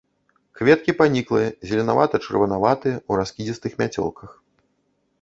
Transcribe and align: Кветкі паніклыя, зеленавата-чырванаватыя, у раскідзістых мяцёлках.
Кветкі 0.59 0.95
паніклыя, 1.01 1.51
зеленавата-чырванаватыя, 1.73 2.95
у 3.09 3.23
раскідзістых 3.23 3.71
мяцёлках. 3.83 4.29